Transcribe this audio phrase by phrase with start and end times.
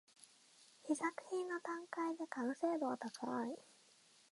[0.89, 3.55] 試作品の段階で完成度は高い